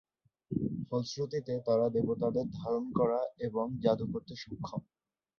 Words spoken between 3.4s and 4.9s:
এবং জাদু করতে সক্ষম।